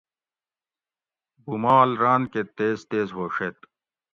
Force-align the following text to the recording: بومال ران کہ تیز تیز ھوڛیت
بومال 1.43 1.89
ران 2.01 2.21
کہ 2.31 2.41
تیز 2.57 2.79
تیز 2.89 3.07
ھوڛیت 3.17 3.57